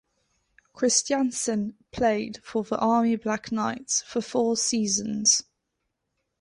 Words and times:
Christiansen 0.73 1.75
played 1.91 2.39
for 2.43 2.63
the 2.63 2.79
Army 2.79 3.15
Black 3.17 3.51
Knights 3.51 4.01
for 4.01 4.19
four 4.19 4.57
seasons. 4.57 5.43